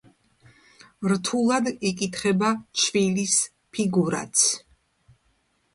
რთულად 1.11 1.69
იკითხება 1.91 2.49
ჩვილის 2.85 3.37
ფიგურაც. 3.77 4.49